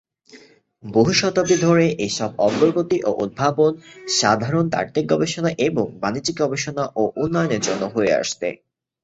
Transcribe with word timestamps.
বহু 0.83 1.11
শতাব্দি 1.13 1.57
ধরে 1.57 1.85
এসব 2.07 2.29
অগ্রগতি 2.47 2.97
ও 3.03 3.19
উদ্ভাবন 3.23 3.71
সাধারণত 4.11 4.69
তাত্ত্বিক 4.73 5.05
গবেষণা 5.11 5.49
এবং 5.67 5.85
বাণিজ্যিক 6.01 6.35
গবেষণা 6.43 6.83
ও 6.95 7.13
উন্নয়নের 7.23 7.61
জন্য 7.67 7.83
হয়ে 7.95 8.11
আসছে। 8.19 8.47